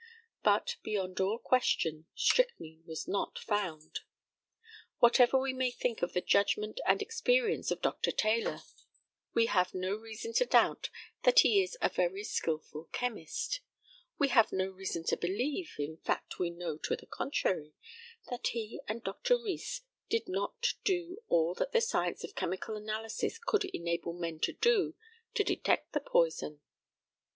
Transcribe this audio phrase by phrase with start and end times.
[0.43, 3.99] But, beyond all question, strychnine was not found.
[4.97, 8.09] Whatever we may think of the judgment and experience of Dr.
[8.11, 8.63] Taylor,
[9.35, 10.89] we have no reason to doubt
[11.21, 13.59] that he is a very skilful chemist;
[14.17, 17.75] we have no reason to believe in fact, we know to the contrary
[18.31, 19.37] that he and Dr.
[19.37, 24.53] Rees did not do all that the science of chemical analysis could enable men to
[24.53, 24.95] do
[25.35, 26.59] to detect the poison.